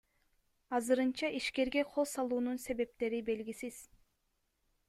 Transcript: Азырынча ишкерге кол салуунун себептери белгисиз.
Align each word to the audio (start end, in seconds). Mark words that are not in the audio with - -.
Азырынча 0.77 1.29
ишкерге 1.41 1.83
кол 1.91 2.09
салуунун 2.13 2.57
себептери 2.67 3.23
белгисиз. 3.31 3.83